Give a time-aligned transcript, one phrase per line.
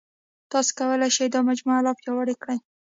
[0.51, 2.57] تاسو کولای شئ دا مجموعه لا پیاوړې کړئ.